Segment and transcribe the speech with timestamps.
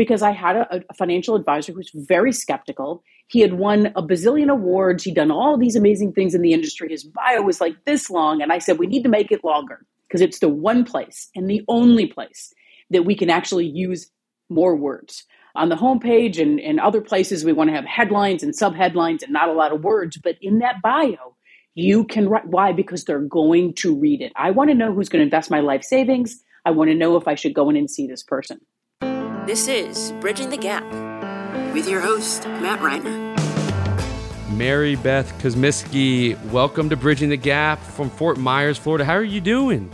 [0.00, 3.04] because I had a, a financial advisor who was very skeptical.
[3.26, 5.04] He had won a bazillion awards.
[5.04, 6.88] He'd done all these amazing things in the industry.
[6.88, 8.40] His bio was like this long.
[8.40, 11.50] And I said, we need to make it longer because it's the one place and
[11.50, 12.50] the only place
[12.88, 14.10] that we can actually use
[14.48, 15.26] more words.
[15.54, 19.34] On the homepage and, and other places, we want to have headlines and subheadlines and
[19.34, 20.16] not a lot of words.
[20.16, 21.36] But in that bio,
[21.74, 22.46] you can write.
[22.46, 22.72] Why?
[22.72, 24.32] Because they're going to read it.
[24.34, 26.42] I want to know who's going to invest my life savings.
[26.64, 28.60] I want to know if I should go in and see this person.
[29.46, 30.84] This is Bridging the Gap
[31.72, 33.34] with your host, Matt Reiner.
[34.50, 39.04] Maribeth Kuzmeski, welcome to Bridging the Gap from Fort Myers, Florida.
[39.04, 39.90] How are you doing?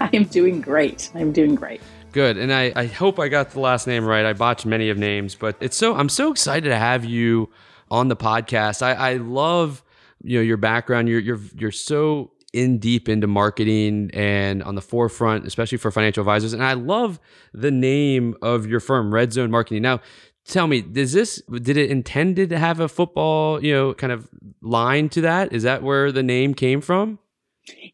[0.00, 1.10] I am doing great.
[1.14, 1.82] I'm doing great.
[2.12, 2.38] Good.
[2.38, 4.24] And I, I hope I got the last name right.
[4.24, 7.50] I botched many of names, but it's so I'm so excited to have you
[7.90, 8.80] on the podcast.
[8.82, 9.84] I, I love
[10.24, 11.08] you know your background.
[11.08, 16.22] You're you're you're so in deep into marketing and on the forefront, especially for financial
[16.22, 16.52] advisors.
[16.52, 17.20] And I love
[17.52, 19.82] the name of your firm, Red Zone Marketing.
[19.82, 20.00] Now,
[20.44, 24.28] tell me, does this did it intended to have a football, you know, kind of
[24.62, 25.52] line to that?
[25.52, 27.18] Is that where the name came from?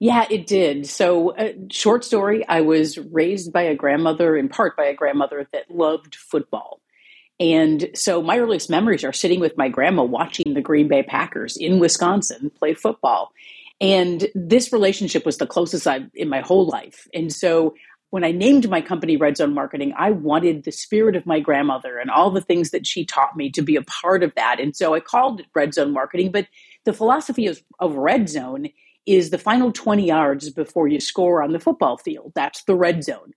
[0.00, 0.86] Yeah, it did.
[0.86, 5.46] So, uh, short story I was raised by a grandmother, in part by a grandmother
[5.52, 6.80] that loved football.
[7.38, 11.56] And so, my earliest memories are sitting with my grandma watching the Green Bay Packers
[11.56, 13.32] in Wisconsin play football.
[13.80, 17.06] And this relationship was the closest I've in my whole life.
[17.12, 17.74] And so
[18.10, 21.98] when I named my company Red Zone Marketing, I wanted the spirit of my grandmother
[21.98, 24.60] and all the things that she taught me to be a part of that.
[24.60, 26.30] And so I called it Red Zone Marketing.
[26.30, 26.46] But
[26.84, 28.68] the philosophy of, of Red Zone
[29.06, 32.32] is the final 20 yards before you score on the football field.
[32.34, 33.32] That's the red zone.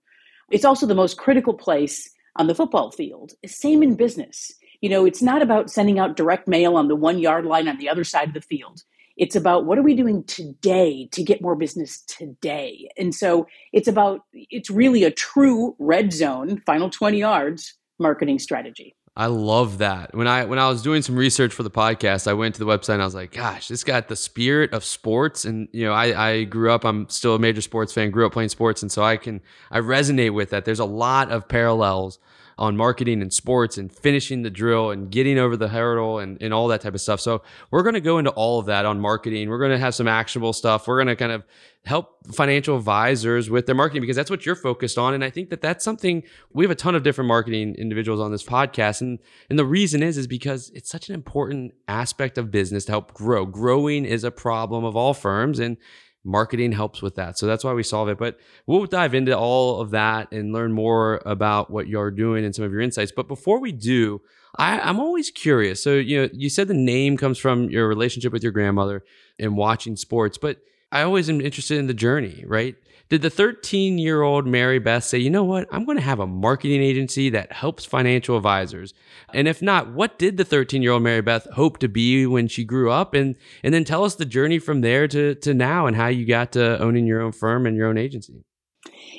[0.50, 3.32] It's also the most critical place on the football field.
[3.46, 4.52] Same in business.
[4.80, 7.78] You know, it's not about sending out direct mail on the one yard line on
[7.78, 8.82] the other side of the field.
[9.20, 12.88] It's about what are we doing today to get more business today?
[12.96, 18.96] And so it's about, it's really a true red zone, final 20 yards marketing strategy.
[19.16, 20.14] I love that.
[20.14, 22.64] When I when I was doing some research for the podcast, I went to the
[22.64, 25.44] website and I was like, gosh, this got the spirit of sports.
[25.44, 28.32] And you know, I, I grew up, I'm still a major sports fan, grew up
[28.32, 30.64] playing sports, and so I can I resonate with that.
[30.64, 32.18] There's a lot of parallels
[32.60, 36.52] on marketing and sports and finishing the drill and getting over the hurdle and, and
[36.52, 37.18] all that type of stuff.
[37.18, 39.48] So we're going to go into all of that on marketing.
[39.48, 40.86] We're going to have some actionable stuff.
[40.86, 41.42] We're going to kind of
[41.86, 45.14] help financial advisors with their marketing because that's what you're focused on.
[45.14, 46.22] And I think that that's something
[46.52, 49.00] we have a ton of different marketing individuals on this podcast.
[49.00, 49.18] And,
[49.48, 53.14] and the reason is, is because it's such an important aspect of business to help
[53.14, 53.46] grow.
[53.46, 55.58] Growing is a problem of all firms.
[55.58, 55.78] And
[56.24, 57.38] marketing helps with that.
[57.38, 58.18] So that's why we solve it.
[58.18, 62.54] But we'll dive into all of that and learn more about what you're doing and
[62.54, 63.12] some of your insights.
[63.12, 64.20] But before we do,
[64.58, 65.82] I, I'm always curious.
[65.82, 69.04] So, you know, you said the name comes from your relationship with your grandmother
[69.38, 70.58] and watching sports, but
[70.92, 72.74] I always am interested in the journey, right?
[73.10, 76.28] Did the 13 year old Maribeth say, you know what, I'm going to have a
[76.28, 78.94] marketing agency that helps financial advisors?
[79.34, 82.64] And if not, what did the 13 year old Maribeth hope to be when she
[82.64, 83.12] grew up?
[83.12, 83.34] And,
[83.64, 86.52] and then tell us the journey from there to, to now and how you got
[86.52, 88.44] to owning your own firm and your own agency.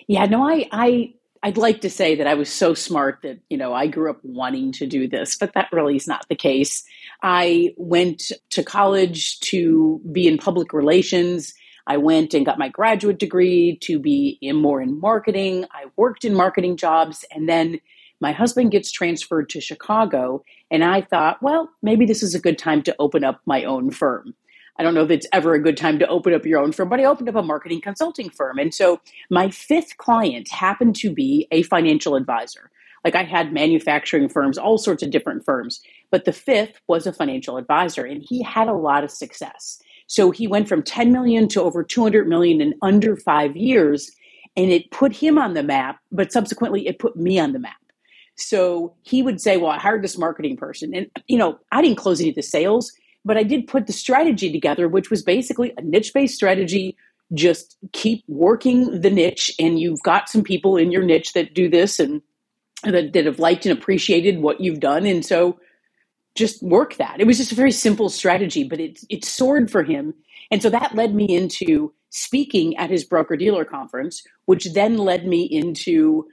[0.07, 1.13] Yeah, no, I, I,
[1.43, 4.19] I'd like to say that I was so smart that, you know, I grew up
[4.23, 6.81] wanting to do this, but that really is not the case.
[7.23, 11.53] I went to college to be in public relations
[11.87, 15.65] I went and got my graduate degree to be in more in marketing.
[15.71, 17.79] I worked in marketing jobs and then
[18.19, 22.57] my husband gets transferred to Chicago and I thought, well, maybe this is a good
[22.57, 24.35] time to open up my own firm.
[24.77, 26.89] I don't know if it's ever a good time to open up your own firm,
[26.89, 28.57] but I opened up a marketing consulting firm.
[28.57, 32.71] And so my fifth client happened to be a financial advisor.
[33.03, 35.81] Like I had manufacturing firms, all sorts of different firms,
[36.11, 39.81] but the fifth was a financial advisor and he had a lot of success.
[40.11, 44.11] So he went from 10 million to over 200 million in under five years.
[44.57, 47.77] And it put him on the map, but subsequently it put me on the map.
[48.35, 50.93] So he would say, Well, I hired this marketing person.
[50.93, 52.91] And, you know, I didn't close any of the sales,
[53.23, 56.97] but I did put the strategy together, which was basically a niche based strategy.
[57.33, 61.69] Just keep working the niche, and you've got some people in your niche that do
[61.69, 62.21] this and
[62.83, 65.05] that, that have liked and appreciated what you've done.
[65.05, 65.57] And so
[66.35, 67.19] just work that.
[67.19, 70.13] It was just a very simple strategy, but it it soared for him.
[70.49, 75.25] And so that led me into speaking at his broker dealer conference, which then led
[75.27, 76.27] me into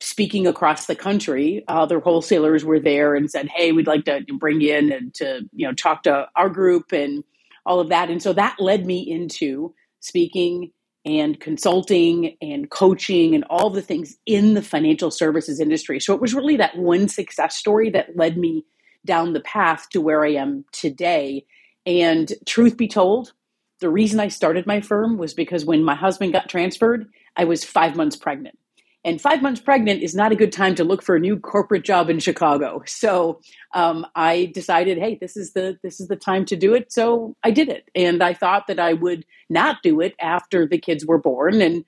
[0.00, 1.64] speaking across the country.
[1.68, 5.42] Other wholesalers were there and said, "Hey, we'd like to bring you in and to
[5.52, 7.24] you know talk to our group and
[7.66, 10.72] all of that." And so that led me into speaking
[11.04, 15.98] and consulting and coaching and all the things in the financial services industry.
[15.98, 18.64] So it was really that one success story that led me
[19.04, 21.46] down the path to where I am today.
[21.86, 23.32] And truth be told,
[23.80, 27.06] the reason I started my firm was because when my husband got transferred,
[27.36, 28.58] I was five months pregnant.
[29.02, 31.84] and five months pregnant is not a good time to look for a new corporate
[31.84, 32.82] job in Chicago.
[32.86, 33.40] So
[33.74, 36.92] um, I decided, hey, this is the this is the time to do it.
[36.92, 40.78] So I did it, and I thought that I would not do it after the
[40.78, 41.84] kids were born, and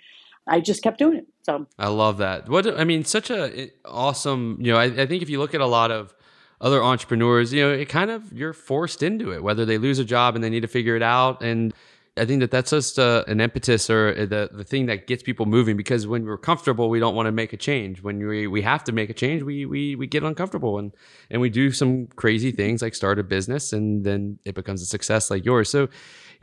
[0.47, 1.27] I just kept doing it.
[1.43, 2.49] So I love that.
[2.49, 4.57] What I mean, such a awesome.
[4.61, 6.15] You know, I, I think if you look at a lot of
[6.63, 10.05] other entrepreneurs, you know, it kind of you're forced into it, whether they lose a
[10.05, 11.75] job and they need to figure it out and
[12.15, 15.23] I think that that's just uh, an impetus or uh, the, the thing that gets
[15.23, 18.03] people moving because when we're comfortable, we don't want to make a change.
[18.03, 20.93] When we, we have to make a change, we, we, we get uncomfortable and,
[21.31, 24.87] and we do some crazy things like start a business and then it becomes a
[24.87, 25.71] success like yours.
[25.71, 25.89] So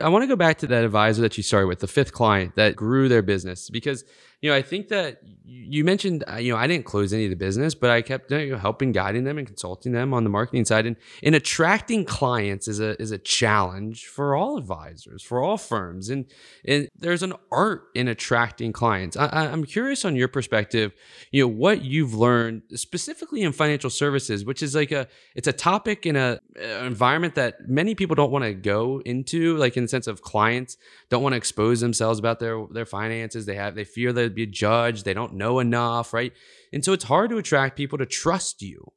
[0.00, 2.56] I want to go back to that advisor that you started with, the fifth client
[2.56, 4.04] that grew their business because
[4.40, 7.30] you know, I think that you mentioned, uh, you know, I didn't close any of
[7.30, 10.30] the business, but I kept you know, helping, guiding them, and consulting them on the
[10.30, 10.86] marketing side.
[10.86, 16.08] And, and attracting clients is a is a challenge for all advisors, for all firms,
[16.08, 16.24] and
[16.64, 19.16] and there's an art in attracting clients.
[19.16, 20.92] I, I'm curious on your perspective,
[21.30, 25.52] you know, what you've learned specifically in financial services, which is like a it's a
[25.52, 29.84] topic in a, a environment that many people don't want to go into, like in
[29.84, 30.78] the sense of clients
[31.10, 33.44] don't want to expose themselves about their their finances.
[33.44, 35.04] They have they fear that be judged.
[35.04, 36.32] They don't know enough, right?
[36.72, 38.92] And so it's hard to attract people to trust you.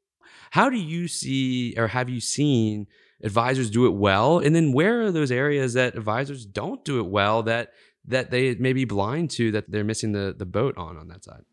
[0.52, 2.88] How do you see or have you seen
[3.24, 4.38] advisors do it well?
[4.38, 7.74] And then where are those areas that advisors don't do it well that
[8.06, 11.24] that they may be blind to that they're missing the the boat on on that
[11.24, 11.44] side?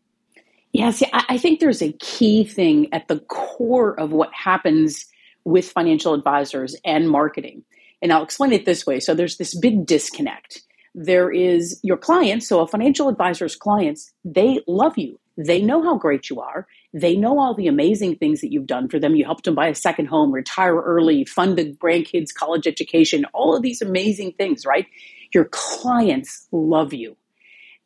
[0.73, 5.05] Yeah, see, I think there's a key thing at the core of what happens
[5.43, 7.63] with financial advisors and marketing.
[8.01, 8.99] And I'll explain it this way.
[8.99, 10.61] So there's this big disconnect
[10.93, 15.19] there is your clients, so a financial advisor's clients, they love you.
[15.37, 16.67] They know how great you are.
[16.93, 19.15] They know all the amazing things that you've done for them.
[19.15, 23.55] You helped them buy a second home, retire early, fund the grandkids' college education, all
[23.55, 24.85] of these amazing things, right?
[25.33, 27.15] Your clients love you.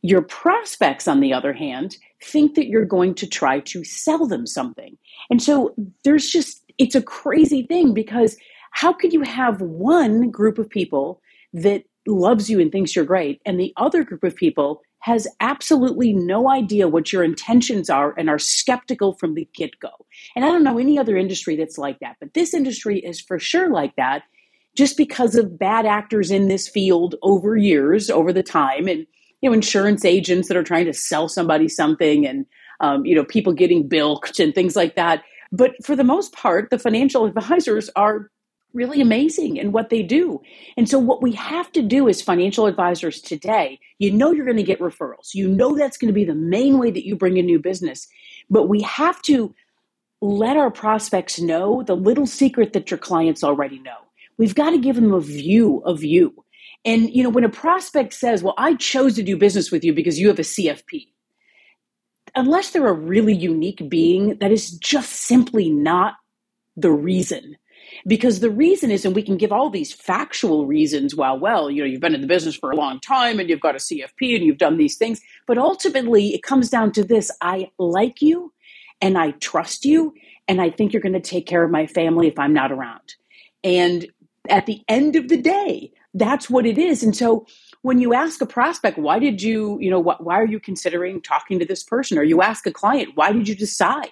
[0.02, 4.48] Your prospects, on the other hand, think that you're going to try to sell them
[4.48, 4.98] something.
[5.30, 8.36] And so there's just, it's a crazy thing because
[8.76, 11.22] how could you have one group of people
[11.54, 16.12] that loves you and thinks you're great, and the other group of people has absolutely
[16.12, 19.92] no idea what your intentions are and are skeptical from the get go.
[20.36, 23.40] And I don't know any other industry that's like that, but this industry is for
[23.40, 24.24] sure like that
[24.76, 29.08] just because of bad actors in this field over years, over the time, and
[29.42, 32.46] you know, insurance agents that are trying to sell somebody something, and
[32.82, 35.24] um, you know, people getting bilked and things like that.
[35.54, 38.30] But for the most part, the financial advisors are
[38.76, 40.42] really amazing in what they do.
[40.78, 44.58] And so, what we have to do as financial advisors today, you know, you're going
[44.58, 45.34] to get referrals.
[45.34, 48.08] You know, that's going to be the main way that you bring in new business.
[48.50, 49.56] But we have to
[50.22, 53.98] let our prospects know the little secret that your clients already know.
[54.38, 56.44] We've got to give them a view of you.
[56.84, 59.94] And, you know, when a prospect says, Well, I chose to do business with you
[59.94, 61.08] because you have a CFP,
[62.36, 66.16] unless they're a really unique being, that is just simply not
[66.76, 67.56] the reason
[68.08, 71.82] because the reason is, and we can give all these factual reasons, well, well, you
[71.82, 74.36] know, you've been in the business for a long time and you've got a CFP
[74.36, 75.22] and you've done these things.
[75.48, 78.54] But ultimately, it comes down to this I like you
[79.02, 80.14] and I trust you,
[80.48, 83.16] and I think you're going to take care of my family if I'm not around.
[83.64, 84.08] And
[84.50, 87.04] at the end of the day, that's what it is.
[87.04, 87.46] And so
[87.82, 91.22] when you ask a prospect, why did you, you know, wh- why are you considering
[91.22, 92.18] talking to this person?
[92.18, 94.10] Or you ask a client, why did you decide?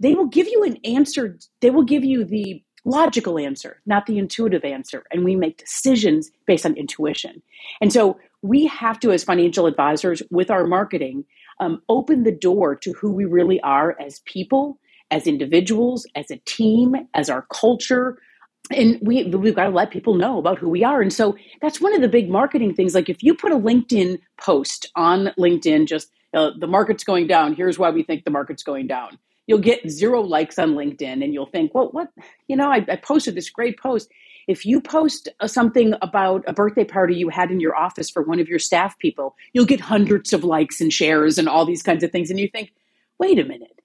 [0.00, 1.38] They will give you an answer.
[1.60, 5.04] They will give you the logical answer, not the intuitive answer.
[5.10, 7.42] And we make decisions based on intuition.
[7.80, 11.24] And so we have to, as financial advisors, with our marketing,
[11.58, 14.78] um, open the door to who we really are as people,
[15.10, 18.18] as individuals, as a team, as our culture.
[18.70, 21.02] And we, we've got to let people know about who we are.
[21.02, 22.94] And so that's one of the big marketing things.
[22.94, 27.54] Like if you put a LinkedIn post on LinkedIn, just uh, the market's going down,
[27.54, 31.32] here's why we think the market's going down you'll get zero likes on LinkedIn and
[31.32, 32.08] you'll think, well, what,
[32.48, 34.10] you know, I, I posted this great post.
[34.48, 38.22] If you post uh, something about a birthday party you had in your office for
[38.22, 41.82] one of your staff people, you'll get hundreds of likes and shares and all these
[41.82, 42.30] kinds of things.
[42.30, 42.72] And you think,
[43.18, 43.80] wait a minute.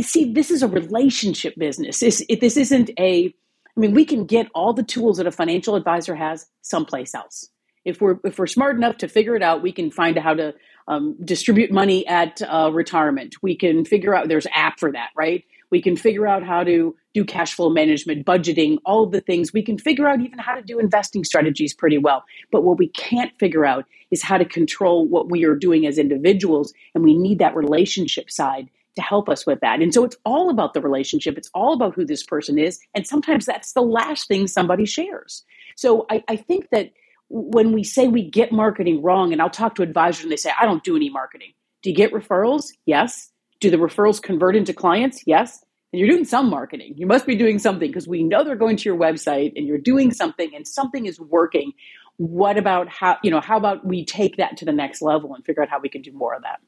[0.00, 2.00] See, this is a relationship business.
[2.00, 3.34] This, this isn't a,
[3.76, 7.48] I mean, we can get all the tools that a financial advisor has someplace else.
[7.84, 10.54] If we're if we're smart enough to figure it out, we can find how to
[10.88, 13.36] um, distribute money at uh, retirement.
[13.42, 15.44] We can figure out there's app for that, right?
[15.70, 19.52] We can figure out how to do cash flow management, budgeting, all the things.
[19.52, 22.24] We can figure out even how to do investing strategies pretty well.
[22.52, 25.98] But what we can't figure out is how to control what we are doing as
[25.98, 26.72] individuals.
[26.94, 29.82] And we need that relationship side to help us with that.
[29.82, 31.36] And so it's all about the relationship.
[31.36, 32.78] It's all about who this person is.
[32.94, 35.44] And sometimes that's the last thing somebody shares.
[35.76, 36.92] So I, I think that
[37.34, 40.52] when we say we get marketing wrong, and I'll talk to advisors and they say,
[40.58, 41.52] I don't do any marketing.
[41.82, 42.68] Do you get referrals?
[42.86, 43.32] Yes.
[43.58, 45.24] Do the referrals convert into clients?
[45.26, 45.64] Yes.
[45.92, 46.94] And you're doing some marketing.
[46.96, 49.78] You must be doing something because we know they're going to your website and you're
[49.78, 51.72] doing something and something is working.
[52.18, 55.44] What about how, you know, how about we take that to the next level and
[55.44, 56.60] figure out how we can do more of that?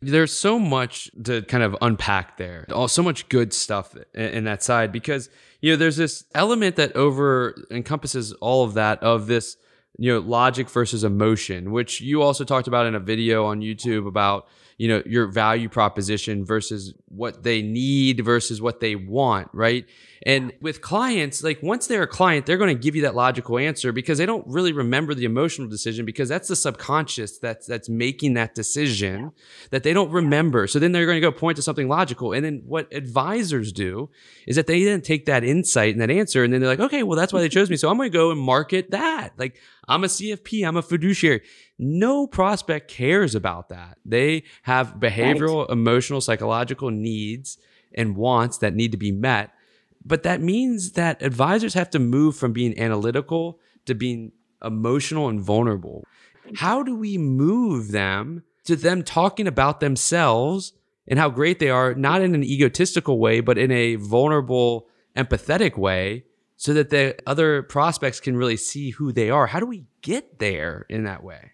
[0.00, 4.44] there's so much to kind of unpack there all so much good stuff in, in,
[4.44, 5.30] that side because
[5.62, 9.56] you know there's this element that over encompasses all of that of this
[9.98, 14.06] you know logic versus emotion which you also talked about in a video on youtube
[14.06, 14.46] about
[14.78, 19.86] you know your value proposition versus what they need versus what they want right?
[20.26, 23.58] And with clients like once they're a client they're going to give you that logical
[23.58, 27.88] answer because they don't really remember the emotional decision because that's the subconscious that's that's
[27.88, 29.32] making that decision
[29.70, 30.66] that they don't remember.
[30.66, 32.32] So then they're going to go point to something logical.
[32.32, 34.10] And then what advisors do
[34.46, 37.02] is that they then take that insight and that answer and then they're like okay
[37.02, 37.76] well that's why they chose me.
[37.76, 39.30] So i'm going to go and market that.
[39.36, 41.42] Like i'm a cfp i'm a fiduciary
[41.78, 43.98] no prospect cares about that.
[44.04, 45.72] They have behavioral, right.
[45.72, 47.58] emotional, psychological needs
[47.92, 49.50] and wants that need to be met.
[50.04, 55.40] But that means that advisors have to move from being analytical to being emotional and
[55.40, 56.04] vulnerable.
[56.56, 60.74] How do we move them to them talking about themselves
[61.06, 65.76] and how great they are, not in an egotistical way, but in a vulnerable, empathetic
[65.76, 66.24] way,
[66.56, 69.46] so that the other prospects can really see who they are?
[69.46, 71.52] How do we get there in that way?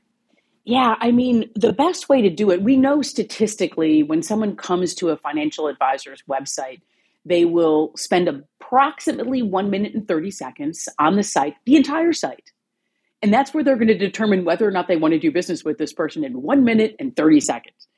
[0.65, 4.95] Yeah, I mean, the best way to do it, we know statistically when someone comes
[4.97, 6.83] to a financial advisor's website,
[7.25, 12.53] they will spend approximately one minute and 30 seconds on the site, the entire site.
[13.23, 15.65] And that's where they're going to determine whether or not they want to do business
[15.65, 17.89] with this person in one minute and 30 seconds.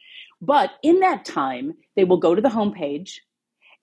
[0.41, 3.19] But in that time, they will go to the homepage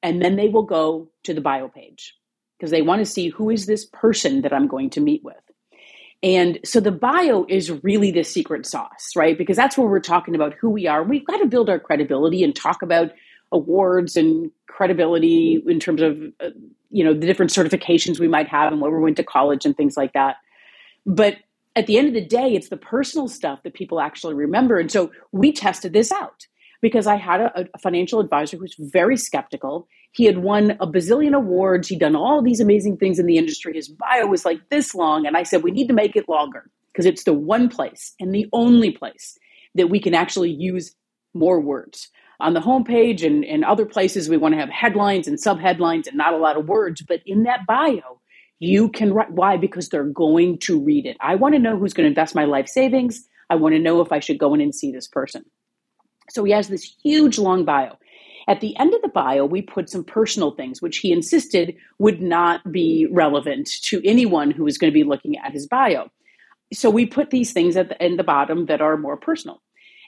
[0.03, 2.15] and then they will go to the bio page
[2.57, 5.35] because they want to see who is this person that I'm going to meet with.
[6.21, 9.37] And so the bio is really the secret sauce, right?
[9.37, 11.03] Because that's where we're talking about who we are.
[11.03, 13.11] We've got to build our credibility and talk about
[13.51, 16.49] awards and credibility in terms of uh,
[16.91, 19.75] you know the different certifications we might have and where we went to college and
[19.77, 20.37] things like that.
[21.05, 21.37] But
[21.75, 24.79] at the end of the day, it's the personal stuff that people actually remember.
[24.79, 26.47] And so we tested this out
[26.81, 29.87] because I had a, a financial advisor who was very skeptical.
[30.11, 31.87] He had won a bazillion awards.
[31.87, 33.73] He'd done all these amazing things in the industry.
[33.73, 35.25] His bio was like this long.
[35.25, 38.33] And I said, we need to make it longer because it's the one place and
[38.33, 39.37] the only place
[39.75, 40.95] that we can actually use
[41.33, 42.09] more words.
[42.39, 46.15] On the homepage and, and other places, we want to have headlines and subheadlines and
[46.15, 47.01] not a lot of words.
[47.01, 48.21] But in that bio,
[48.59, 49.31] you can write.
[49.31, 49.57] Why?
[49.57, 51.17] Because they're going to read it.
[51.19, 53.27] I want to know who's going to invest my life savings.
[53.49, 55.43] I want to know if I should go in and see this person.
[56.29, 57.97] So he has this huge long bio.
[58.49, 62.19] At the end of the bio, we put some personal things, which he insisted would
[62.19, 66.09] not be relevant to anyone who was going to be looking at his bio.
[66.73, 69.61] So we put these things at the, in the bottom that are more personal.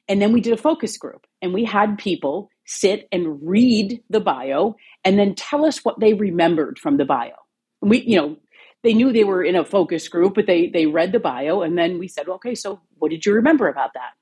[0.10, 4.20] And then we did a focus group and we had people sit and read the
[4.20, 7.34] bio and then tell us what they remembered from the bio.
[7.82, 8.38] We, you know,
[8.82, 11.78] they knew they were in a focus group, but they they read the bio and
[11.78, 14.14] then we said, okay, so what did you remember about that?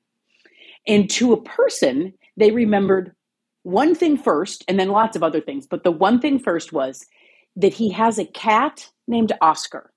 [0.85, 3.15] And to a person, they remembered
[3.63, 5.67] one thing first and then lots of other things.
[5.67, 7.05] But the one thing first was
[7.55, 9.91] that he has a cat named Oscar.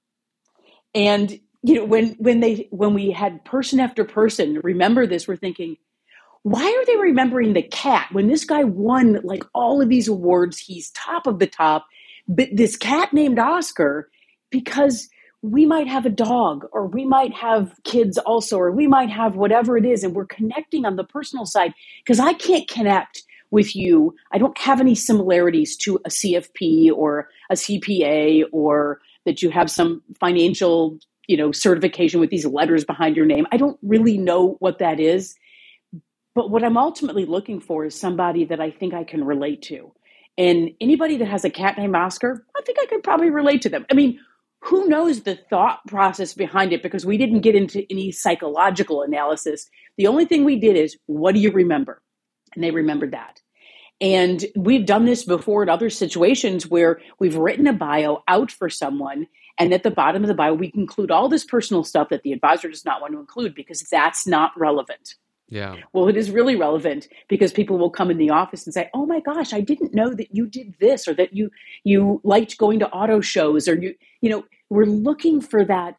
[0.94, 5.36] And you know, when when they when we had person after person remember this, we're
[5.36, 5.76] thinking,
[6.42, 10.58] why are they remembering the cat when this guy won like all of these awards?
[10.58, 11.86] He's top of the top.
[12.26, 14.10] But this cat named Oscar,
[14.50, 15.08] because
[15.42, 19.34] we might have a dog or we might have kids also or we might have
[19.34, 23.76] whatever it is and we're connecting on the personal side because i can't connect with
[23.76, 29.50] you i don't have any similarities to a cfp or a cpa or that you
[29.50, 34.18] have some financial you know certification with these letters behind your name i don't really
[34.18, 35.36] know what that is
[36.34, 39.92] but what i'm ultimately looking for is somebody that i think i can relate to
[40.38, 43.70] and anybody that has a cat named oscar i think i could probably relate to
[43.70, 44.18] them i mean
[44.62, 49.68] who knows the thought process behind it because we didn't get into any psychological analysis.
[49.98, 52.02] The only thing we did is, what do you remember?
[52.54, 53.41] And they remembered that.
[54.00, 58.68] And we've done this before in other situations where we've written a bio out for
[58.68, 59.28] someone.
[59.58, 62.32] And at the bottom of the bio, we include all this personal stuff that the
[62.32, 65.14] advisor does not want to include because that's not relevant.
[65.48, 65.76] Yeah.
[65.92, 69.04] Well, it is really relevant because people will come in the office and say, "Oh
[69.04, 71.50] my gosh, I didn't know that you did this or that you
[71.84, 75.96] you liked going to auto shows or you you know, we're looking for that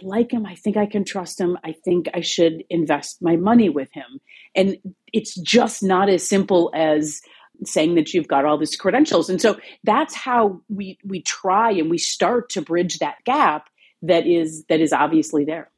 [0.00, 3.36] I like him, I think I can trust him, I think I should invest my
[3.36, 4.20] money with him."
[4.54, 4.78] And
[5.12, 7.20] it's just not as simple as
[7.64, 9.28] saying that you've got all these credentials.
[9.28, 13.68] And so that's how we we try and we start to bridge that gap
[14.02, 15.70] that is that is obviously there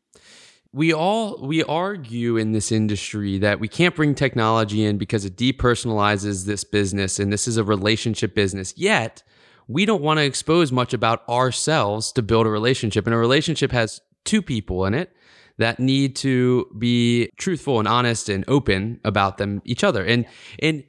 [0.73, 5.37] we all we argue in this industry that we can't bring technology in because it
[5.37, 9.23] depersonalizes this business and this is a relationship business yet
[9.69, 13.71] we don't want to expose much about ourselves to build a relationship and a relationship
[13.71, 15.15] has two people in it
[15.59, 20.27] that need to be truthful and honest and open about them each other and
[20.61, 20.85] and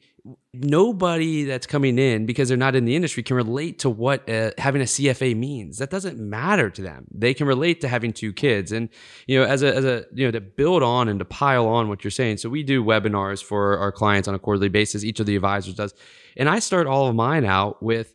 [0.53, 4.51] nobody that's coming in because they're not in the industry can relate to what uh,
[4.57, 5.79] having a CFA means.
[5.79, 7.07] That doesn't matter to them.
[7.11, 8.89] They can relate to having two kids, and
[9.27, 11.89] you know, as a as a you know, to build on and to pile on
[11.89, 12.37] what you're saying.
[12.37, 15.03] So we do webinars for our clients on a quarterly basis.
[15.03, 15.93] Each of the advisors does,
[16.37, 18.13] and I start all of mine out with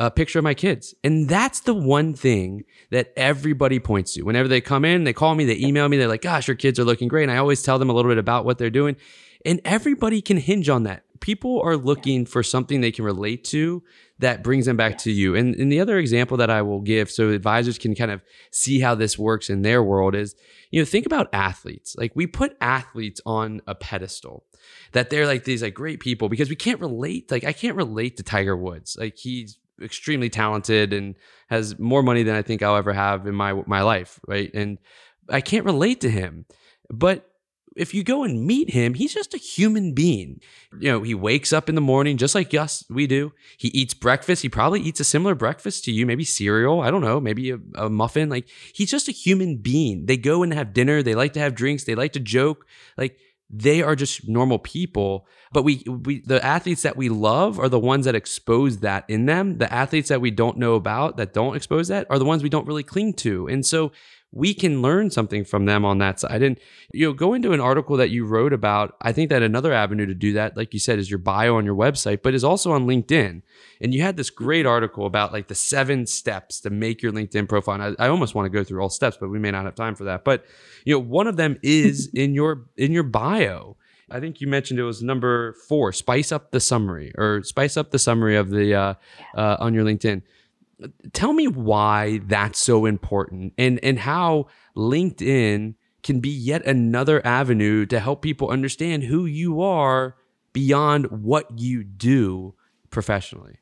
[0.00, 0.94] a picture of my kids.
[1.04, 4.22] And that's the one thing that everybody points to.
[4.22, 6.80] Whenever they come in, they call me, they email me, they're like, gosh, your kids
[6.80, 7.24] are looking great.
[7.24, 8.96] And I always tell them a little bit about what they're doing.
[9.44, 13.82] And everybody can hinge on that people are looking for something they can relate to
[14.18, 15.34] that brings them back to you.
[15.34, 18.80] And, and the other example that I will give so advisors can kind of see
[18.80, 20.34] how this works in their world is,
[20.70, 21.94] you know, think about athletes.
[21.96, 24.44] Like we put athletes on a pedestal
[24.92, 27.30] that they're like these like great people because we can't relate.
[27.30, 28.96] Like I can't relate to Tiger Woods.
[28.98, 31.14] Like he's extremely talented and
[31.48, 34.50] has more money than I think I'll ever have in my my life, right?
[34.54, 34.78] And
[35.28, 36.46] I can't relate to him.
[36.88, 37.30] But
[37.76, 40.40] if you go and meet him, he's just a human being.
[40.78, 43.32] You know, he wakes up in the morning just like us, we do.
[43.58, 44.42] He eats breakfast.
[44.42, 46.80] He probably eats a similar breakfast to you, maybe cereal.
[46.80, 48.28] I don't know, maybe a, a, muffin.
[48.28, 50.06] Like he's just a human being.
[50.06, 51.02] They go and have dinner.
[51.02, 51.84] They like to have drinks.
[51.84, 52.66] They like to joke.
[52.96, 53.18] Like
[53.52, 55.26] they are just normal people.
[55.52, 59.26] But we, we, the athletes that we love are the ones that expose that in
[59.26, 59.58] them.
[59.58, 62.48] The athletes that we don't know about that don't expose that are the ones we
[62.48, 63.48] don't really cling to.
[63.48, 63.90] And so
[64.32, 66.42] we can learn something from them on that side.
[66.42, 66.58] And
[66.92, 68.96] you know, go into an article that you wrote about.
[69.02, 71.64] I think that another avenue to do that, like you said, is your bio on
[71.64, 73.42] your website, but is also on LinkedIn.
[73.80, 77.48] And you had this great article about like the seven steps to make your LinkedIn
[77.48, 77.80] profile.
[77.80, 79.74] And I, I almost want to go through all steps, but we may not have
[79.74, 80.24] time for that.
[80.24, 80.44] But
[80.84, 83.76] you know, one of them is in your in your bio.
[84.12, 85.92] I think you mentioned it was number four.
[85.92, 88.94] Spice up the summary or spice up the summary of the uh,
[89.36, 90.22] uh, on your LinkedIn
[91.12, 97.86] tell me why that's so important and and how LinkedIn can be yet another avenue
[97.86, 100.16] to help people understand who you are
[100.52, 102.54] beyond what you do
[102.90, 103.58] professionally.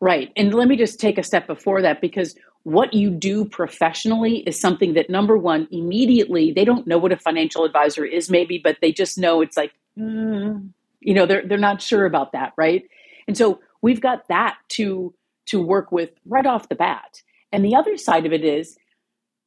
[0.00, 0.30] Right.
[0.36, 4.60] And let me just take a step before that because what you do professionally is
[4.60, 8.76] something that number one immediately they don't know what a financial advisor is maybe but
[8.82, 10.68] they just know it's like mm,
[11.00, 12.82] you know they're they're not sure about that right
[13.26, 15.14] and so we've got that to
[15.48, 17.22] to work with right off the bat.
[17.52, 18.76] And the other side of it is,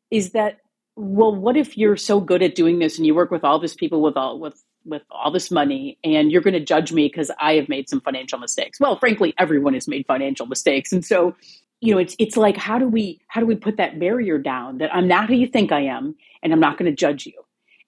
[0.10, 0.58] is that
[0.98, 3.74] well, what if you're so good at doing this and you work with all these
[3.74, 7.32] people with all with with all this money and you're going to judge me because
[7.40, 8.80] I have made some financial mistakes.
[8.80, 10.92] Well, frankly, everyone has made financial mistakes.
[10.92, 11.36] And so,
[11.82, 14.80] you know, it's it's like how do we how do we put that barrier down
[14.80, 17.34] that I'm not who you think I am and I'm not going to judge you.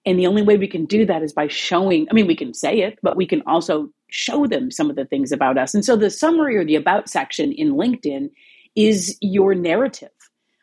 [0.06, 2.52] And the only way we can do that is by showing, I mean, we can
[2.52, 5.74] say it, but we can also show them some of the things about us.
[5.74, 8.30] And so the summary or the about section in LinkedIn
[8.76, 10.12] is your narrative.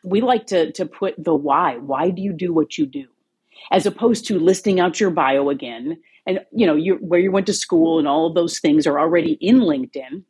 [0.02, 1.76] We like to, to put the why.
[1.76, 3.06] Why do you do what you do?
[3.70, 5.98] As opposed to listing out your bio again.
[6.26, 8.98] And you know, you where you went to school and all of those things are
[8.98, 10.22] already in LinkedIn.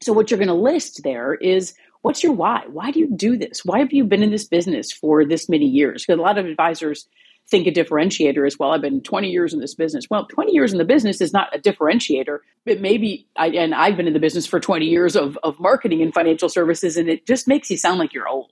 [0.00, 2.62] So what you're going to list there is what's your why?
[2.70, 3.64] Why do you do this?
[3.64, 6.04] Why have you been in this business for this many years?
[6.06, 7.08] Because a lot of advisors
[7.48, 8.72] think a differentiator is well.
[8.72, 10.06] I've been 20 years in this business.
[10.10, 13.96] Well 20 years in the business is not a differentiator but maybe I, and i've
[13.96, 17.26] been in the business for 20 years of, of marketing and financial services and it
[17.26, 18.50] just makes you sound like you're old.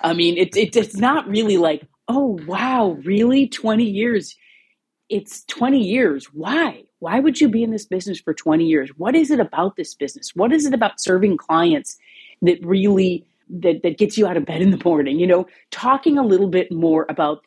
[0.00, 3.48] I mean it, it, it's not really like oh wow really?
[3.48, 4.36] 20 years?
[5.08, 6.26] It's 20 years.
[6.32, 6.84] Why?
[6.98, 8.90] Why would you be in this business for 20 years?
[8.96, 10.32] What is it about this business?
[10.34, 11.98] What is it about serving clients
[12.42, 15.18] that really that, that gets you out of bed in the morning?
[15.18, 17.44] You know talking a little bit more about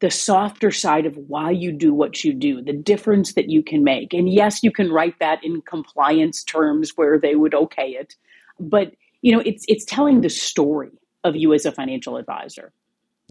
[0.00, 3.82] the softer side of why you do what you do, the difference that you can
[3.82, 4.14] make.
[4.14, 8.14] And yes, you can write that in compliance terms where they would okay it,
[8.60, 10.92] but you know, it's it's telling the story
[11.24, 12.72] of you as a financial advisor.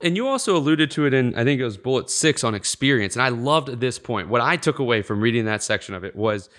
[0.03, 3.15] And you also alluded to it in, I think it was bullet six on experience.
[3.15, 4.29] And I loved this point.
[4.29, 6.49] What I took away from reading that section of it was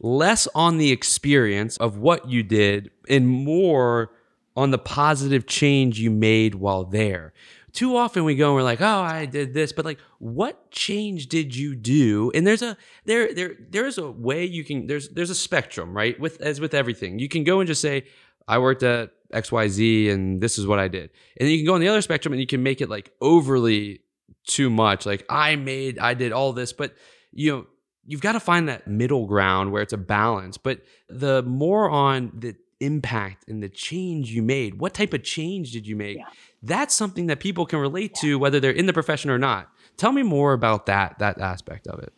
[0.00, 4.10] less on the experience of what you did and more
[4.56, 7.32] on the positive change you made while there
[7.72, 11.28] too often we go and we're like, oh, I did this, but like, what change
[11.28, 12.30] did you do?
[12.34, 16.18] And there's a there there there's a way you can there's there's a spectrum, right?
[16.20, 18.04] With as with everything, you can go and just say,
[18.46, 21.58] I worked at X Y Z, and this is what I did, and then you
[21.58, 24.00] can go on the other spectrum and you can make it like overly
[24.46, 26.94] too much, like I made I did all this, but
[27.32, 27.66] you know
[28.04, 30.58] you've got to find that middle ground where it's a balance.
[30.58, 34.78] But the more on the impact and the change you made.
[34.78, 36.18] What type of change did you make?
[36.18, 36.24] Yeah.
[36.62, 39.68] That's something that people can relate to whether they're in the profession or not.
[39.96, 42.12] Tell me more about that that aspect of it.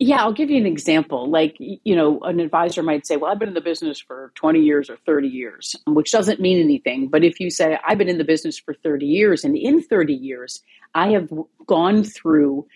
[0.00, 1.28] Yeah, I'll give you an example.
[1.28, 4.60] Like, you know, an advisor might say, Well, I've been in the business for 20
[4.60, 7.08] years or 30 years, which doesn't mean anything.
[7.08, 10.14] But if you say, I've been in the business for 30 years, and in 30
[10.14, 10.62] years,
[10.94, 11.28] I have
[11.66, 12.66] gone through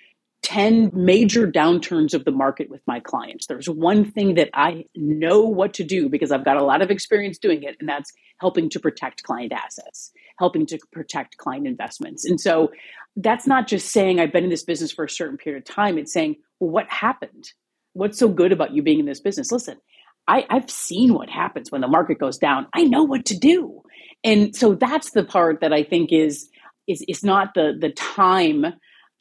[0.43, 3.47] 10 major downturns of the market with my clients.
[3.47, 6.91] There's one thing that I know what to do because I've got a lot of
[6.91, 12.25] experience doing it, and that's helping to protect client assets, helping to protect client investments.
[12.25, 12.73] And so
[13.17, 15.97] that's not just saying I've been in this business for a certain period of time,
[15.97, 17.53] it's saying, well, what happened?
[17.93, 19.53] What's so good about you being in this business?
[19.53, 19.79] Listen,
[20.27, 22.67] I, I've seen what happens when the market goes down.
[22.73, 23.83] I know what to do.
[24.25, 26.49] And so that's the part that I think is
[26.89, 28.67] is is not the the time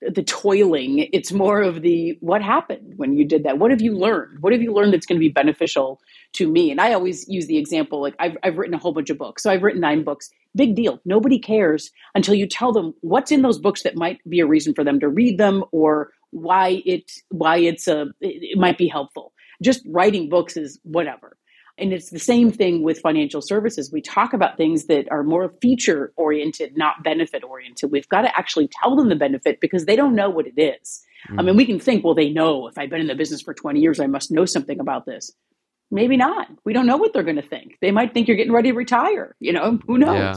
[0.01, 1.07] the toiling.
[1.13, 3.59] It's more of the what happened when you did that?
[3.59, 4.39] What have you learned?
[4.39, 6.01] What have you learned that's going to be beneficial
[6.33, 6.71] to me?
[6.71, 9.43] And i always use the example like I've, I've written a whole bunch of books.
[9.43, 10.29] So i've written nine books.
[10.55, 10.99] Big deal.
[11.05, 14.73] Nobody cares until you tell them what's in those books that might be a reason
[14.73, 18.87] for them to read them or why it why it's uh, a it might be
[18.87, 19.33] helpful.
[19.61, 21.37] Just writing books is whatever
[21.81, 23.91] and it's the same thing with financial services.
[23.91, 27.91] We talk about things that are more feature oriented, not benefit oriented.
[27.91, 31.03] We've got to actually tell them the benefit because they don't know what it is.
[31.29, 31.39] Mm.
[31.39, 33.53] I mean, we can think, well, they know if I've been in the business for
[33.53, 35.31] 20 years, I must know something about this.
[35.91, 36.47] Maybe not.
[36.63, 37.77] We don't know what they're going to think.
[37.81, 39.35] They might think you're getting ready to retire.
[39.39, 40.17] You know, who knows?
[40.17, 40.35] Yeah.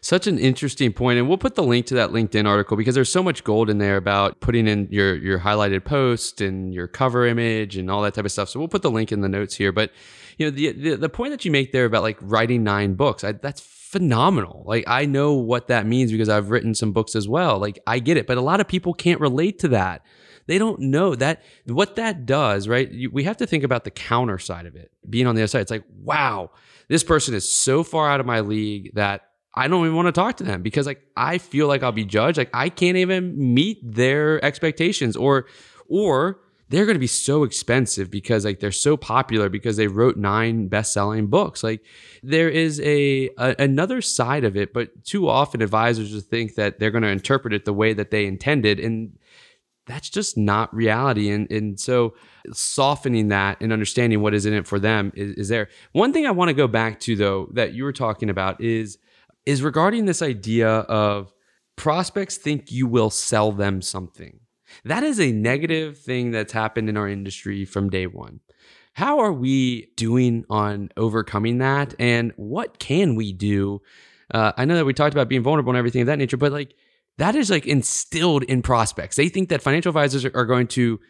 [0.00, 3.10] Such an interesting point, and we'll put the link to that LinkedIn article because there's
[3.10, 7.24] so much gold in there about putting in your your highlighted post and your cover
[7.26, 8.48] image and all that type of stuff.
[8.48, 9.70] So we'll put the link in the notes here.
[9.70, 9.92] But
[10.38, 13.22] you know, the the, the point that you make there about like writing nine books,
[13.22, 14.64] I, that's phenomenal.
[14.66, 17.58] Like I know what that means because I've written some books as well.
[17.58, 20.04] Like I get it, but a lot of people can't relate to that.
[20.46, 22.90] They don't know that what that does, right?
[22.90, 24.90] You, we have to think about the counter side of it.
[25.08, 26.50] Being on the other side, it's like, wow,
[26.88, 30.12] this person is so far out of my league that I don't even want to
[30.12, 32.38] talk to them because like I feel like I'll be judged.
[32.38, 35.46] Like I can't even meet their expectations or
[35.88, 36.40] or
[36.72, 40.68] they're going to be so expensive because like they're so popular because they wrote nine
[40.68, 41.82] best-selling books like
[42.22, 46.90] there is a, a, another side of it but too often advisors think that they're
[46.90, 49.18] going to interpret it the way that they intended and
[49.92, 52.14] that's just not reality and and so
[52.52, 56.26] softening that and understanding what is in it for them is, is there one thing
[56.26, 58.98] i want to go back to though that you were talking about is
[59.46, 61.32] is regarding this idea of
[61.76, 64.40] prospects think you will sell them something
[64.84, 68.40] that is a negative thing that's happened in our industry from day one.
[68.94, 71.94] How are we doing on overcoming that?
[71.98, 73.80] And what can we do?
[74.32, 76.52] Uh, I know that we talked about being vulnerable and everything of that nature, but
[76.52, 76.74] like
[77.18, 79.16] that is like instilled in prospects.
[79.16, 81.00] They think that financial advisors are going to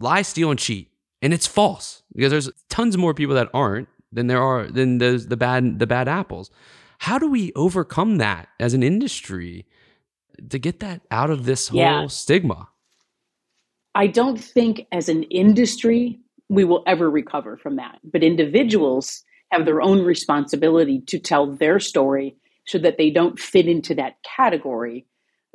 [0.00, 0.90] lie, steal, and cheat.
[1.22, 5.28] And it's false because there's tons more people that aren't than there are than those
[5.28, 6.50] the bad the bad apples.
[6.98, 9.66] How do we overcome that as an industry
[10.48, 12.06] to get that out of this whole yeah.
[12.06, 12.68] stigma?
[13.94, 16.18] I don't think as an industry
[16.48, 17.98] we will ever recover from that.
[18.04, 23.66] But individuals have their own responsibility to tell their story so that they don't fit
[23.66, 25.06] into that category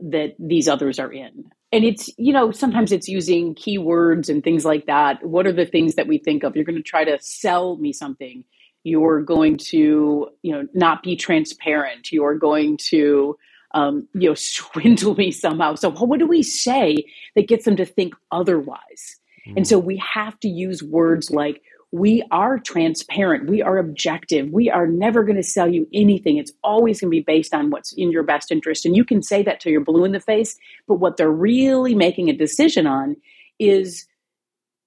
[0.02, 1.46] that these others are in.
[1.72, 5.24] And it's, you know, sometimes it's using keywords and things like that.
[5.24, 6.56] What are the things that we think of?
[6.56, 8.44] You're going to try to sell me something.
[8.84, 12.12] You're going to, you know, not be transparent.
[12.12, 13.38] You're going to
[13.72, 15.76] um, you know, swindle me somehow.
[15.76, 16.98] So what do we say
[17.36, 19.20] that gets them to think otherwise?
[19.48, 19.58] Mm.
[19.58, 23.50] And so we have to use words like, we are transparent.
[23.50, 24.50] We are objective.
[24.52, 26.38] We are never going to sell you anything.
[26.38, 28.86] It's always going to be based on what's in your best interest.
[28.86, 30.56] And you can say that till you're blue in the face,
[30.88, 33.16] but what they're really making a decision on
[33.58, 34.06] is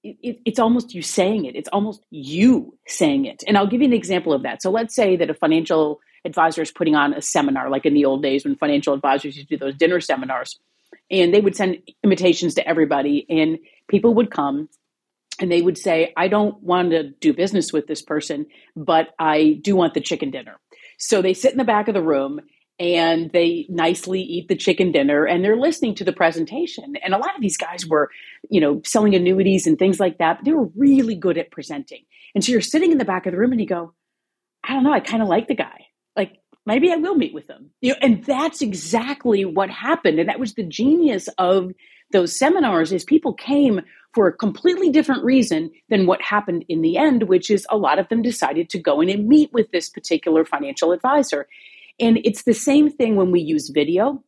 [0.04, 1.56] it, it's almost you saying it.
[1.56, 3.42] It's almost you saying it.
[3.48, 4.62] And I'll give you an example of that.
[4.62, 8.04] So let's say that a financial advisor is putting on a seminar, like in the
[8.04, 10.58] old days when financial advisors used to do those dinner seminars.
[11.10, 14.68] And they would send invitations to everybody, and people would come
[15.42, 19.58] and they would say, I don't want to do business with this person, but I
[19.62, 20.58] do want the chicken dinner.
[20.98, 22.40] So they sit in the back of the room
[22.78, 26.94] and they nicely eat the chicken dinner and they're listening to the presentation.
[27.02, 28.10] And a lot of these guys were,
[28.48, 32.04] you know, selling annuities and things like that, but they were really good at presenting.
[32.34, 33.92] And so you're sitting in the back of the room and you go,
[34.64, 37.46] I don't know, I kind of like the guy like maybe I will meet with
[37.46, 37.70] them.
[37.80, 40.18] You know, and that's exactly what happened.
[40.18, 41.72] And that was the genius of
[42.12, 43.80] those seminars is people came
[44.14, 47.98] for a completely different reason than what happened in the end, which is a lot
[47.98, 51.46] of them decided to go in and meet with this particular financial advisor.
[51.98, 54.22] And it's the same thing when we use video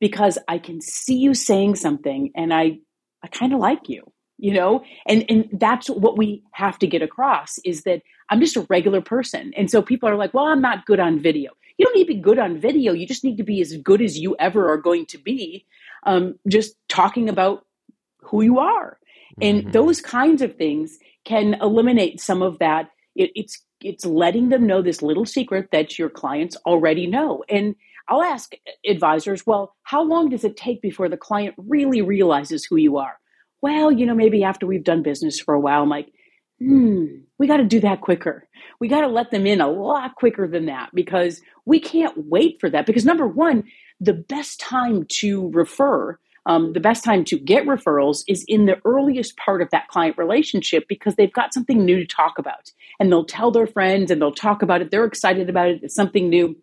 [0.00, 2.78] because I can see you saying something and I
[3.22, 4.04] I kind of like you,
[4.38, 4.84] you know?
[5.06, 9.00] And and that's what we have to get across is that I'm just a regular
[9.00, 9.52] person.
[9.56, 11.52] And so people are like, well, I'm not good on video.
[11.76, 12.92] You don't need to be good on video.
[12.92, 15.64] You just need to be as good as you ever are going to be,
[16.04, 17.64] um, just talking about
[18.20, 18.98] who you are.
[19.40, 19.70] And mm-hmm.
[19.72, 22.90] those kinds of things can eliminate some of that.
[23.14, 27.44] It, it's it's letting them know this little secret that your clients already know.
[27.48, 27.76] And
[28.08, 28.52] I'll ask
[28.88, 33.18] advisors, well, how long does it take before the client really realizes who you are?
[33.60, 36.12] Well, you know, maybe after we've done business for a while, I'm like,
[36.58, 37.04] hmm,
[37.38, 38.48] we got to do that quicker.
[38.80, 42.58] We got to let them in a lot quicker than that because we can't wait
[42.60, 42.86] for that.
[42.86, 43.64] Because number one,
[44.00, 48.80] the best time to refer, um, the best time to get referrals is in the
[48.84, 52.72] earliest part of that client relationship because they've got something new to talk about.
[52.98, 54.90] And they'll tell their friends and they'll talk about it.
[54.90, 55.80] They're excited about it.
[55.82, 56.56] It's something new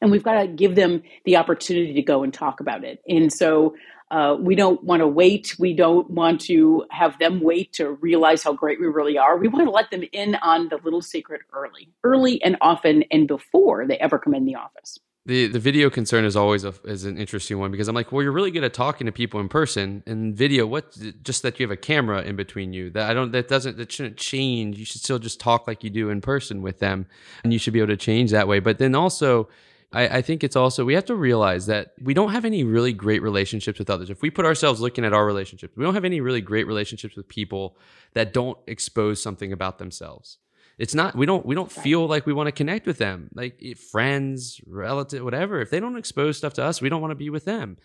[0.00, 3.02] and we've got to give them the opportunity to go and talk about it.
[3.08, 3.74] And so
[4.10, 5.54] uh, we don't want to wait.
[5.58, 9.36] We don't want to have them wait to realize how great we really are.
[9.36, 13.28] We want to let them in on the little secret early, early and often, and
[13.28, 14.98] before they ever come in the office.
[15.26, 18.22] The the video concern is always a, is an interesting one because I'm like, well,
[18.22, 20.66] you're really good at talking to people in person and video.
[20.66, 23.76] What just that you have a camera in between you that I don't that doesn't
[23.76, 24.78] that shouldn't change.
[24.78, 27.06] You should still just talk like you do in person with them,
[27.44, 28.60] and you should be able to change that way.
[28.60, 29.48] But then also
[29.92, 32.92] I, I, think it's also we have to realize that we don't have any really
[32.92, 34.08] great relationships with others.
[34.08, 37.16] If we put ourselves looking at our relationships, we don't have any really great relationships
[37.16, 37.76] with people
[38.14, 40.38] that don't expose something about themselves.
[40.78, 43.58] It's not we don't we don't feel like we want to connect with them, like
[43.62, 45.60] eh, friends, relative, whatever.
[45.60, 47.76] If they don't expose stuff to us, we don't want to be with them.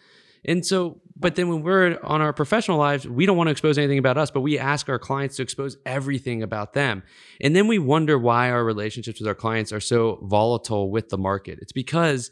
[0.48, 3.80] And so, but then when we're on our professional lives, we don't want to expose
[3.80, 7.02] anything about us, but we ask our clients to expose everything about them.
[7.42, 11.18] And then we wonder why our relationships with our clients are so volatile with the
[11.18, 11.58] market.
[11.62, 12.30] It's because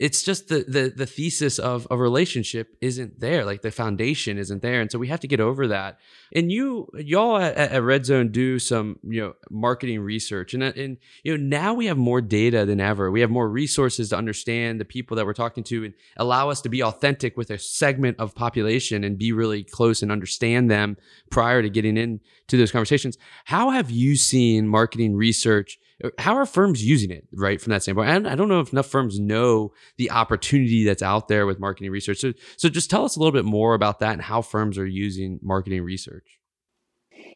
[0.00, 4.62] it's just the the the thesis of a relationship isn't there like the foundation isn't
[4.62, 5.98] there and so we have to get over that.
[6.34, 10.96] And you y'all at, at red zone do some you know marketing research and and
[11.22, 13.10] you know now we have more data than ever.
[13.10, 16.62] We have more resources to understand the people that we're talking to and allow us
[16.62, 20.96] to be authentic with a segment of population and be really close and understand them
[21.30, 23.18] prior to getting into those conversations.
[23.44, 25.78] How have you seen marketing research
[26.18, 28.08] how are firms using it right from that standpoint?
[28.08, 31.90] And i don't know if enough firms know the opportunity that's out there with marketing
[31.90, 32.18] research.
[32.18, 34.86] So so just tell us a little bit more about that and how firms are
[34.86, 36.38] using marketing research.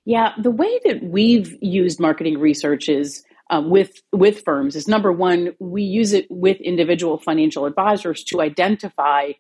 [0.05, 5.13] Yeah the way that we've used marketing research is um, with with firms is number
[5.13, 9.33] one we use it with individual financial advisors to identify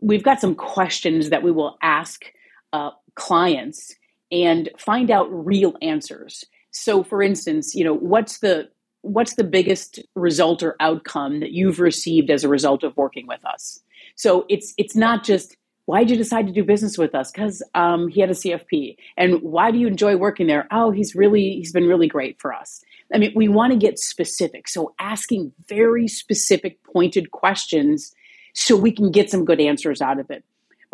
[0.00, 2.26] we've got some questions that we will ask
[2.72, 3.94] uh, clients
[4.30, 6.44] and find out real answers
[6.76, 8.68] so for instance you know what's the
[9.06, 13.44] what's the biggest result or outcome that you've received as a result of working with
[13.44, 13.80] us?
[14.16, 17.30] So it's it's not just why did you decide to do business with us?
[17.30, 20.66] Because um, he had a cfp and why do you enjoy working there?
[20.70, 22.82] Oh he's really he's been really great for us.
[23.14, 28.12] I mean we want to get specific so asking very specific pointed questions
[28.54, 30.44] so we can get some good answers out of it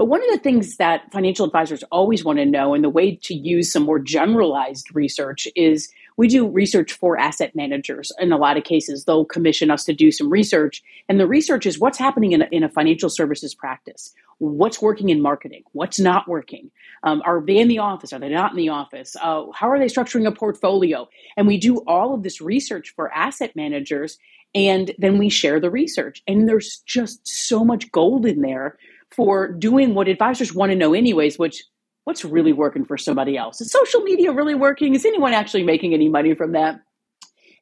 [0.03, 3.15] but one of the things that financial advisors always want to know, and the way
[3.23, 8.11] to use some more generalized research, is we do research for asset managers.
[8.19, 10.83] In a lot of cases, they'll commission us to do some research.
[11.09, 14.13] And the research is what's happening in a, in a financial services practice.
[14.39, 15.63] What's working in marketing?
[15.71, 16.73] What's not working?
[17.05, 18.13] Um, are they in the office?
[18.13, 19.15] Are they not in the office?
[19.23, 21.09] Uh, how are they structuring a portfolio?
[21.37, 24.19] And we do all of this research for asset managers,
[24.53, 26.25] and then we share the research.
[26.27, 28.79] And there's just so much gold in there
[29.15, 31.63] for doing what advisors want to know anyways, which
[32.05, 33.61] what's really working for somebody else?
[33.61, 34.95] Is social media really working?
[34.95, 36.81] Is anyone actually making any money from that?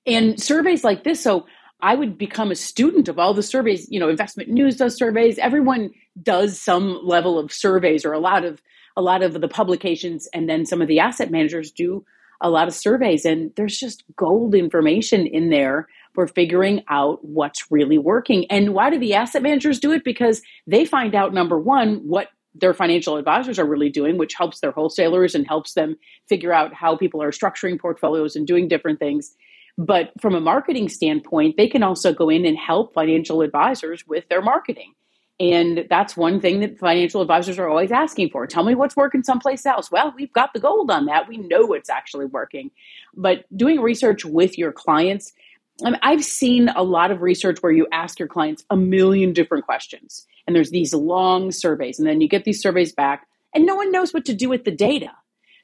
[0.06, 1.46] And surveys like this, so
[1.82, 3.86] I would become a student of all the surveys.
[3.90, 5.38] You know, Investment News does surveys.
[5.38, 5.90] Everyone
[6.22, 8.62] does some level of surveys, or a lot of
[8.96, 12.04] a lot of the publications, and then some of the asset managers do
[12.40, 13.24] a lot of surveys.
[13.24, 18.46] And there's just gold information in there for figuring out what's really working.
[18.50, 20.04] And why do the asset managers do it?
[20.04, 24.60] Because they find out number one, what their financial advisors are really doing, which helps
[24.60, 25.96] their wholesalers and helps them
[26.28, 29.34] figure out how people are structuring portfolios and doing different things.
[29.78, 34.28] But from a marketing standpoint, they can also go in and help financial advisors with
[34.28, 34.94] their marketing.
[35.38, 38.46] And that's one thing that financial advisors are always asking for.
[38.46, 39.90] Tell me what's working someplace else.
[39.90, 41.28] Well, we've got the gold on that.
[41.28, 42.70] We know it's actually working.
[43.16, 45.32] But doing research with your clients
[46.02, 50.26] I've seen a lot of research where you ask your clients a million different questions,
[50.46, 53.92] and there's these long surveys, and then you get these surveys back, and no one
[53.92, 55.10] knows what to do with the data.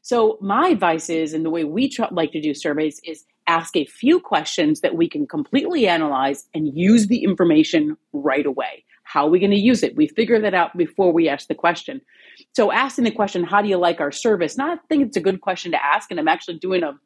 [0.03, 3.77] So, my advice is, and the way we tr- like to do surveys is ask
[3.77, 8.85] a few questions that we can completely analyze and use the information right away.
[9.03, 9.97] How are we going to use it?
[9.97, 12.01] We figure that out before we ask the question.
[12.55, 14.57] So, asking the question, How do you like our service?
[14.57, 16.99] Not, I think it's a good question to ask, and I'm actually doing a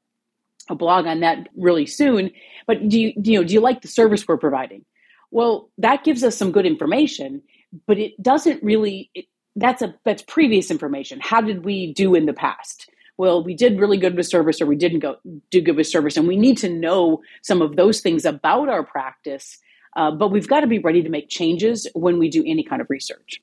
[0.70, 2.30] a blog on that really soon.
[2.66, 4.84] But do you, you know, do you like the service we're providing?
[5.30, 7.42] Well, that gives us some good information,
[7.86, 11.20] but it doesn't really, it, that's a, that's previous information.
[11.20, 12.88] How did we do in the past?
[13.16, 15.16] Well, we did really good with service or we didn't go
[15.50, 16.16] do good with service.
[16.16, 19.58] And we need to know some of those things about our practice.
[19.96, 22.80] Uh, but we've got to be ready to make changes when we do any kind
[22.80, 23.42] of research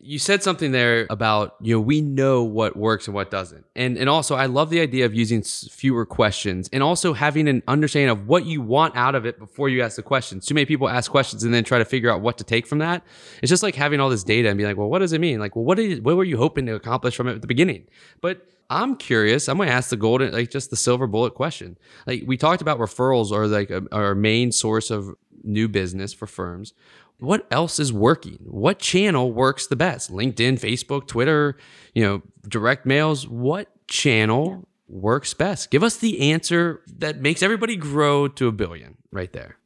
[0.00, 3.64] you said something there about you know we know what works and what doesn't.
[3.74, 7.62] And and also i love the idea of using fewer questions and also having an
[7.66, 10.46] understanding of what you want out of it before you ask the questions.
[10.46, 12.78] Too many people ask questions and then try to figure out what to take from
[12.78, 13.04] that.
[13.42, 15.40] It's just like having all this data and be like well what does it mean?
[15.40, 17.86] Like well what did what were you hoping to accomplish from it at the beginning?
[18.20, 19.48] But I'm curious.
[19.48, 21.78] I'm going to ask the golden, like just the silver bullet question.
[22.06, 26.26] Like we talked about referrals are like a, our main source of new business for
[26.26, 26.74] firms
[27.18, 28.38] what else is working?
[28.44, 30.10] What channel works the best?
[30.10, 31.56] LinkedIn, Facebook, Twitter,
[31.94, 33.26] you know, direct mails.
[33.26, 35.70] What channel works best?
[35.70, 39.56] Give us the answer that makes everybody grow to a billion right there.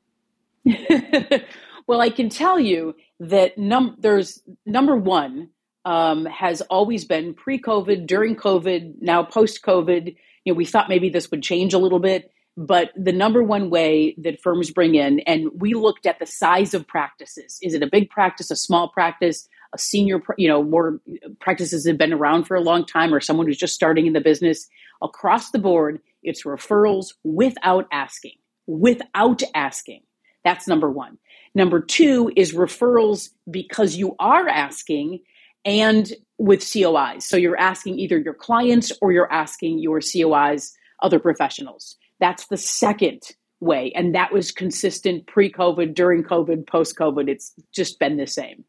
[1.86, 5.50] well, I can tell you that num- there's number one
[5.84, 10.16] um, has always been pre-COVID, during COVID, now post-COVID.
[10.44, 13.70] You know, we thought maybe this would change a little bit but the number one
[13.70, 17.58] way that firms bring in, and we looked at the size of practices.
[17.62, 21.00] Is it a big practice, a small practice, a senior, you know, more
[21.40, 24.20] practices have been around for a long time, or someone who's just starting in the
[24.20, 24.68] business?
[25.02, 28.36] Across the board, it's referrals without asking.
[28.66, 30.02] Without asking.
[30.44, 31.18] That's number one.
[31.54, 35.20] Number two is referrals because you are asking
[35.64, 37.22] and with COIs.
[37.22, 41.96] So you're asking either your clients or you're asking your COIs, other professionals.
[42.22, 43.22] That's the second
[43.58, 43.90] way.
[43.96, 47.28] And that was consistent pre COVID, during COVID, post COVID.
[47.28, 48.64] It's just been the same.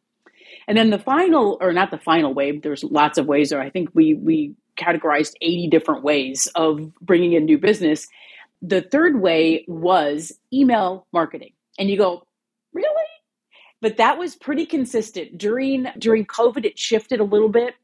[0.67, 3.69] And then the final, or not the final way, there's lots of ways, or I
[3.69, 8.07] think we, we categorized 80 different ways of bringing in new business.
[8.63, 11.53] The third way was email marketing.
[11.77, 12.25] And you go,
[12.73, 12.87] really?
[13.81, 15.37] But that was pretty consistent.
[15.37, 17.75] During during COVID, it shifted a little bit,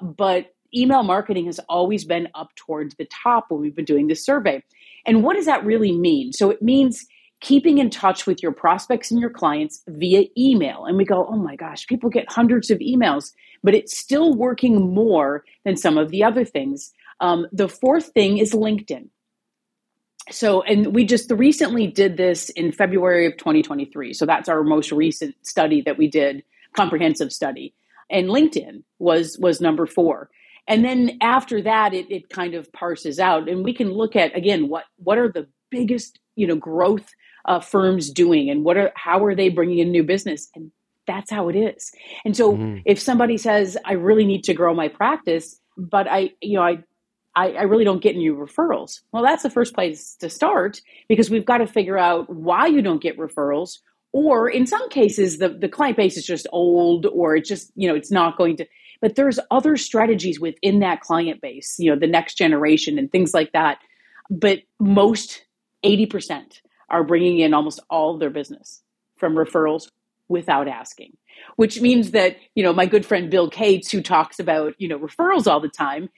[0.00, 4.24] but email marketing has always been up towards the top when we've been doing this
[4.24, 4.62] survey.
[5.06, 6.32] And what does that really mean?
[6.32, 7.06] So it means
[7.40, 10.84] keeping in touch with your prospects and your clients via email.
[10.84, 14.92] And we go, oh my gosh, people get hundreds of emails, but it's still working
[14.92, 16.92] more than some of the other things.
[17.20, 19.08] Um, the fourth thing is LinkedIn.
[20.30, 24.12] So, and we just recently did this in February of 2023.
[24.12, 26.42] So that's our most recent study that we did,
[26.74, 27.72] comprehensive study.
[28.10, 30.30] And LinkedIn was was number four
[30.68, 33.48] and then after that it, it kind of parses out.
[33.48, 37.08] And we can look at again what what are the biggest you know growth
[37.44, 40.48] uh, firms doing and what are how are they bringing in new business?
[40.54, 40.70] And
[41.06, 41.90] that's how it is.
[42.24, 42.78] And so mm-hmm.
[42.84, 46.82] if somebody says i really need to grow my practice but i you know I,
[47.34, 51.30] I i really don't get any referrals well that's the first place to start because
[51.30, 53.78] we've got to figure out why you don't get referrals
[54.26, 57.88] or in some cases the, the client base is just old or it's just you
[57.88, 58.66] know it's not going to
[59.00, 63.32] but there's other strategies within that client base, you know, the next generation and things
[63.32, 63.78] like that.
[64.30, 65.44] But most
[65.84, 68.82] 80% are bringing in almost all their business
[69.16, 69.88] from referrals
[70.28, 71.16] without asking,
[71.56, 74.98] which means that, you know, my good friend Bill Cates, who talks about, you know,
[74.98, 76.08] referrals all the time,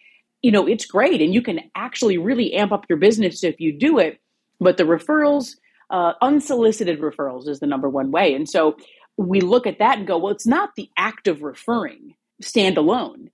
[0.42, 1.20] you know, it's great.
[1.20, 4.20] And you can actually really amp up your business if you do it.
[4.58, 5.56] But the referrals,
[5.90, 8.34] uh, unsolicited referrals is the number one way.
[8.34, 8.76] And so
[9.16, 13.30] we look at that and go, well, it's not the act of referring stand alone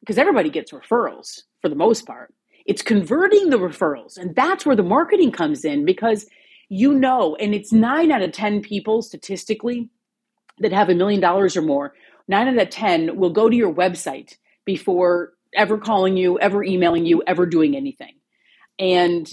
[0.00, 2.34] because everybody gets referrals for the most part.
[2.66, 4.18] It's converting the referrals.
[4.18, 6.26] And that's where the marketing comes in because
[6.70, 9.90] you know, and it's nine out of 10 people statistically
[10.60, 11.94] that have a million dollars or more,
[12.28, 17.04] nine out of 10 will go to your website before ever calling you, ever emailing
[17.06, 18.14] you, ever doing anything.
[18.78, 19.28] And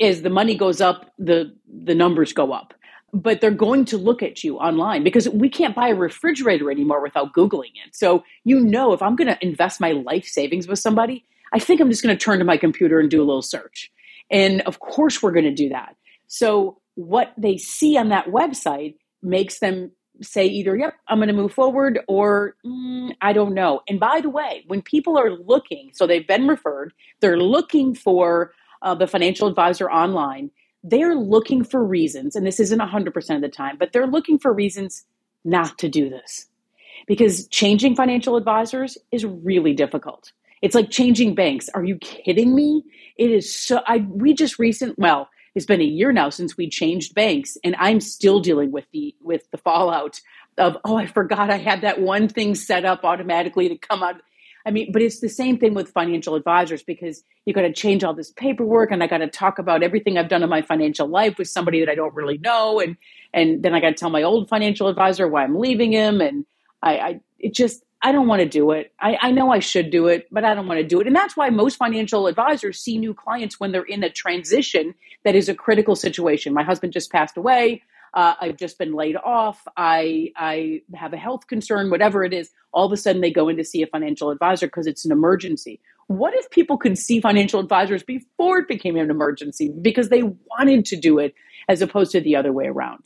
[0.00, 2.74] as the money goes up, the the numbers go up
[3.12, 7.02] but they're going to look at you online because we can't buy a refrigerator anymore
[7.02, 7.94] without Googling it.
[7.94, 11.80] So, you know, if I'm going to invest my life savings with somebody, I think
[11.80, 13.90] I'm just going to turn to my computer and do a little search.
[14.30, 15.96] And of course, we're going to do that.
[16.26, 21.32] So, what they see on that website makes them say either, yep, I'm going to
[21.32, 23.82] move forward, or mm, I don't know.
[23.88, 28.52] And by the way, when people are looking, so they've been referred, they're looking for
[28.82, 30.50] uh, the financial advisor online
[30.84, 34.52] they're looking for reasons, and this isn't 100% of the time, but they're looking for
[34.52, 35.04] reasons
[35.44, 36.46] not to do this.
[37.06, 40.32] Because changing financial advisors is really difficult.
[40.62, 41.68] It's like changing banks.
[41.70, 42.84] Are you kidding me?
[43.16, 46.68] It is so I we just recent well, it's been a year now since we
[46.68, 50.20] changed banks and I'm still dealing with the with the fallout
[50.58, 54.20] of oh, I forgot I had that one thing set up automatically to come out
[54.66, 58.04] I mean, but it's the same thing with financial advisors because you got to change
[58.04, 61.08] all this paperwork and I got to talk about everything I've done in my financial
[61.08, 62.80] life with somebody that I don't really know.
[62.80, 62.96] And,
[63.32, 66.20] and then I got to tell my old financial advisor why I'm leaving him.
[66.20, 66.44] And
[66.82, 68.92] I, I it just, I don't want to do it.
[69.00, 71.06] I, I know I should do it, but I don't want to do it.
[71.06, 74.94] And that's why most financial advisors see new clients when they're in a transition
[75.24, 76.54] that is a critical situation.
[76.54, 77.82] My husband just passed away.
[78.14, 79.66] Uh, I've just been laid off.
[79.76, 82.50] I I have a health concern, whatever it is.
[82.72, 85.12] All of a sudden, they go in to see a financial advisor because it's an
[85.12, 85.80] emergency.
[86.06, 90.86] What if people could see financial advisors before it became an emergency because they wanted
[90.86, 91.34] to do it
[91.68, 93.02] as opposed to the other way around?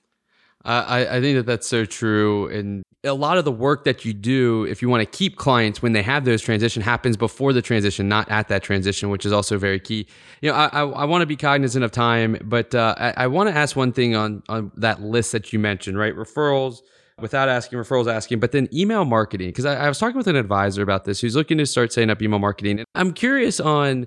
[0.65, 2.47] I, I think that that's so true.
[2.49, 5.83] And a lot of the work that you do, if you want to keep clients
[5.83, 9.33] when they have those transition, happens before the transition, not at that transition, which is
[9.33, 10.07] also very key.
[10.41, 13.27] You know, I, I, I want to be cognizant of time, but uh, I, I
[13.27, 16.15] want to ask one thing on, on that list that you mentioned, right?
[16.15, 16.79] Referrals,
[17.19, 19.49] without asking, referrals asking, but then email marketing.
[19.49, 22.11] Because I, I was talking with an advisor about this who's looking to start setting
[22.11, 22.79] up email marketing.
[22.79, 24.07] And I'm curious on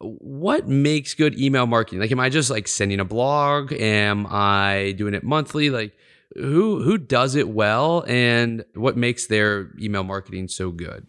[0.00, 2.00] what makes good email marketing?
[2.00, 3.72] Like, am I just like sending a blog?
[3.72, 5.70] Am I doing it monthly?
[5.70, 5.96] Like,
[6.34, 11.06] who who does it well, and what makes their email marketing so good?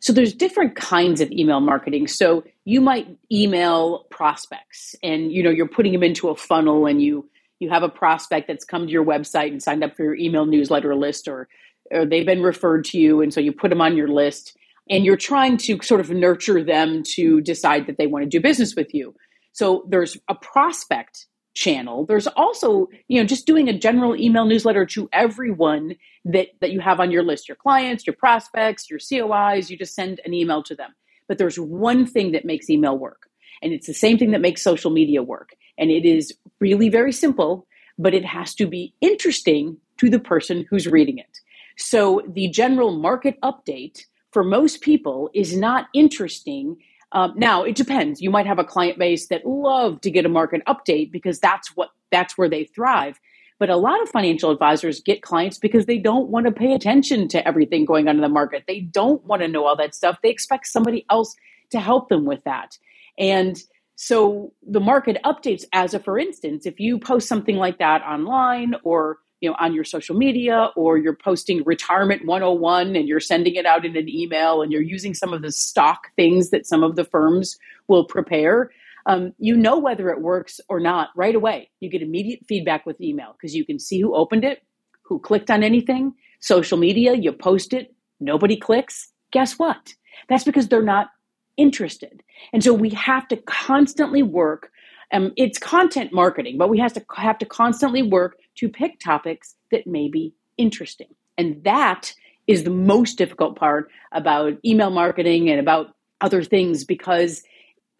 [0.00, 2.08] So there's different kinds of email marketing.
[2.08, 7.02] So you might email prospects, and you know you're putting them into a funnel, and
[7.02, 7.28] you
[7.58, 10.46] you have a prospect that's come to your website and signed up for your email
[10.46, 11.48] newsletter list, or
[11.90, 14.56] or they've been referred to you, and so you put them on your list
[14.90, 18.40] and you're trying to sort of nurture them to decide that they want to do
[18.40, 19.14] business with you.
[19.52, 22.06] So there's a prospect channel.
[22.06, 26.80] There's also, you know, just doing a general email newsletter to everyone that that you
[26.80, 30.62] have on your list, your clients, your prospects, your COIs, you just send an email
[30.64, 30.94] to them.
[31.28, 33.28] But there's one thing that makes email work.
[33.62, 35.50] And it's the same thing that makes social media work.
[35.78, 37.66] And it is really very simple,
[37.98, 41.40] but it has to be interesting to the person who's reading it.
[41.76, 46.76] So the general market update for most people is not interesting.
[47.12, 48.20] Um, now it depends.
[48.20, 51.74] You might have a client base that love to get a market update because that's
[51.76, 53.18] what that's where they thrive.
[53.58, 57.28] But a lot of financial advisors get clients because they don't want to pay attention
[57.28, 58.64] to everything going on in the market.
[58.66, 60.18] They don't want to know all that stuff.
[60.22, 61.34] They expect somebody else
[61.70, 62.78] to help them with that.
[63.18, 63.62] And
[63.96, 68.74] so the market updates, as a for instance, if you post something like that online
[68.82, 73.54] or you know on your social media or you're posting retirement 101 and you're sending
[73.54, 76.82] it out in an email and you're using some of the stock things that some
[76.82, 78.70] of the firms will prepare
[79.06, 81.70] um, you know whether it works or not right away.
[81.80, 84.62] You get immediate feedback with email because you can see who opened it
[85.02, 89.12] who clicked on anything social media you post it nobody clicks.
[89.32, 89.94] Guess what?
[90.28, 91.08] That's because they're not
[91.56, 92.22] interested.
[92.52, 94.70] And so we have to constantly work
[95.12, 99.56] um, it's content marketing, but we have to have to constantly work to pick topics
[99.70, 101.08] that may be interesting.
[101.38, 102.12] And that
[102.46, 107.42] is the most difficult part about email marketing and about other things because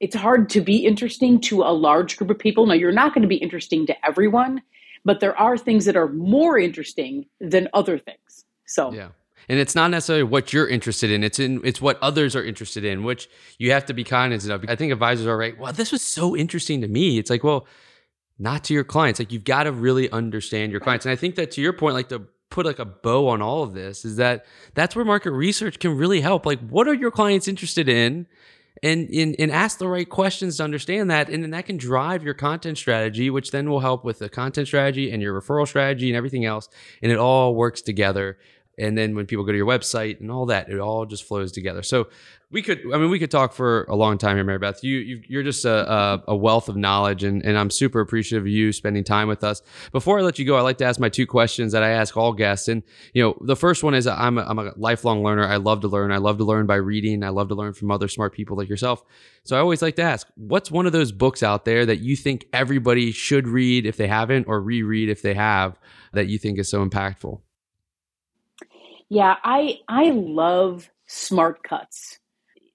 [0.01, 2.67] it's hard to be interesting to a large group of people.
[2.67, 4.61] Now, you're not going to be interesting to everyone,
[5.05, 8.45] but there are things that are more interesting than other things.
[8.67, 9.09] So, yeah
[9.49, 12.85] and it's not necessarily what you're interested in it's in it's what others are interested
[12.85, 15.91] in which you have to be cognizant of i think advisors are right well this
[15.91, 17.67] was so interesting to me it's like well
[18.41, 19.21] not to your clients.
[19.21, 21.05] Like you've got to really understand your clients.
[21.07, 23.63] And i think that to your point like to put like a bow on all
[23.63, 26.45] of this is that that's where market research can really help.
[26.47, 28.27] Like what are your clients interested in?
[28.83, 31.29] And, and, and ask the right questions to understand that.
[31.29, 34.69] And then that can drive your content strategy which then will help with the content
[34.69, 36.69] strategy and your referral strategy and everything else.
[37.03, 38.39] And it all works together
[38.81, 41.53] and then when people go to your website and all that it all just flows
[41.53, 41.83] together.
[41.83, 42.09] So
[42.51, 44.83] we could i mean we could talk for a long time here Maribeth.
[44.83, 48.49] You, you are just a, a, wealth of knowledge and, and i'm super appreciative of
[48.49, 49.63] you spending time with us.
[49.93, 52.17] Before i let you go i like to ask my two questions that i ask
[52.17, 52.69] all guests.
[52.69, 52.83] And
[53.15, 55.47] you know the first one is i'm a, I'm a lifelong learner.
[55.47, 56.13] I love to learn.
[56.13, 57.23] I love to learn by reading.
[57.23, 59.03] I love to learn from other smart people like yourself.
[59.45, 62.17] So i always like to ask what's one of those books out there that you
[62.17, 65.79] think everybody should read if they haven't or reread if they have
[66.13, 67.41] that you think is so impactful
[69.11, 72.19] yeah, I I love Smart Cuts.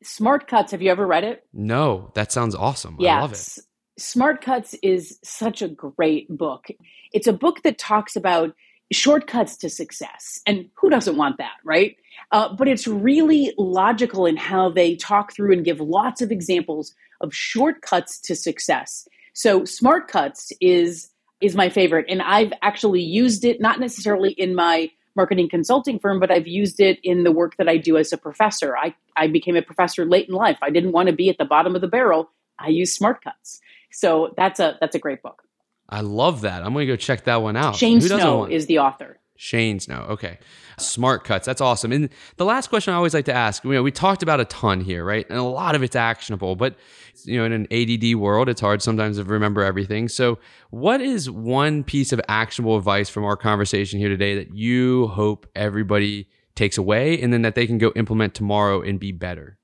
[0.03, 1.47] Smart Cuts, have you ever read it?
[1.53, 2.97] No, that sounds awesome.
[2.99, 3.17] Yes.
[3.17, 3.59] I love it.
[3.97, 6.67] Smart Cuts is such a great book.
[7.13, 8.53] It's a book that talks about
[8.91, 10.41] shortcuts to success.
[10.45, 11.95] And who doesn't want that, right?
[12.31, 16.93] Uh, but it's really logical in how they talk through and give lots of examples
[17.21, 19.07] of shortcuts to success.
[19.33, 21.09] So Smart Cuts is
[21.41, 26.19] is my favorite, and I've actually used it not necessarily in my marketing consulting firm,
[26.19, 28.77] but I've used it in the work that I do as a professor.
[28.77, 30.57] I, I became a professor late in life.
[30.61, 32.29] I didn't want to be at the bottom of the barrel.
[32.59, 33.61] I use Smart Cuts.
[33.91, 35.43] So that's a that's a great book.
[35.87, 36.63] I love that.
[36.63, 37.75] I'm going to go check that one out.
[37.75, 39.19] Shane Snow is the author.
[39.35, 40.05] Shane Snow.
[40.09, 40.39] Okay.
[40.77, 41.45] Smart cuts.
[41.45, 41.91] That's awesome.
[41.91, 44.45] And the last question I always like to ask, you know, we talked about a
[44.45, 45.25] ton here, right?
[45.29, 46.75] And a lot of it's actionable, but
[47.23, 50.07] you know, in an ADD world, it's hard sometimes to remember everything.
[50.07, 55.07] So, what is one piece of actionable advice from our conversation here today that you
[55.07, 59.57] hope everybody takes away and then that they can go implement tomorrow and be better?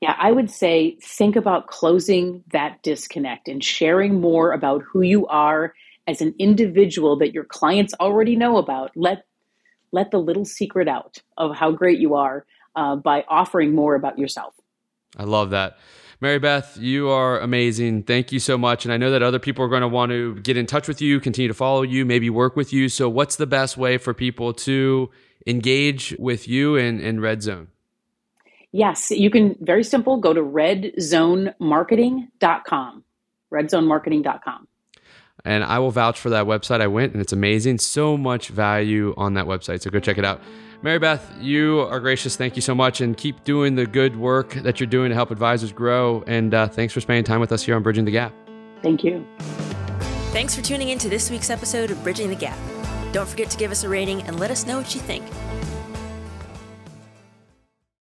[0.00, 5.26] Yeah, I would say think about closing that disconnect and sharing more about who you
[5.26, 5.74] are
[6.06, 8.90] as an individual that your clients already know about.
[8.96, 9.24] Let
[9.92, 12.46] let the little secret out of how great you are
[12.76, 14.54] uh, by offering more about yourself.
[15.16, 15.78] I love that.
[16.22, 18.02] Maribeth, you are amazing.
[18.02, 18.84] Thank you so much.
[18.84, 21.00] And I know that other people are going to want to get in touch with
[21.00, 22.90] you, continue to follow you, maybe work with you.
[22.90, 25.10] So, what's the best way for people to
[25.46, 27.68] engage with you in, in Red Zone?
[28.72, 33.04] Yes, you can, very simple, go to redzonemarketing.com.
[33.52, 34.68] Redzonemarketing.com.
[35.44, 36.80] And I will vouch for that website.
[36.80, 37.78] I went and it's amazing.
[37.78, 39.82] So much value on that website.
[39.82, 40.40] So go check it out.
[40.82, 42.36] Maribeth, you are gracious.
[42.36, 43.00] Thank you so much.
[43.00, 46.24] And keep doing the good work that you're doing to help advisors grow.
[46.26, 48.32] And uh, thanks for spending time with us here on Bridging the Gap.
[48.82, 49.26] Thank you.
[50.32, 52.56] Thanks for tuning in to this week's episode of Bridging the Gap.
[53.12, 55.24] Don't forget to give us a rating and let us know what you think.